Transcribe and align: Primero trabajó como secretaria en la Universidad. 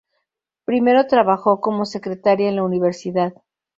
Primero 0.65 1.05
trabajó 1.05 1.61
como 1.61 1.85
secretaria 1.85 2.49
en 2.49 2.55
la 2.55 2.63
Universidad. 2.63 3.35